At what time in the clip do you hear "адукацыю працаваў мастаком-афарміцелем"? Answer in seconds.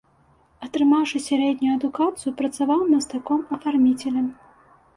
1.79-4.27